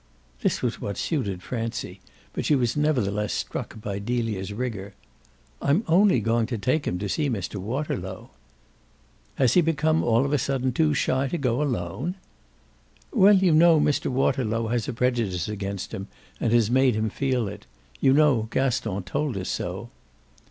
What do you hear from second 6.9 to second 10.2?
to see Mr. Waterlow." "Has he become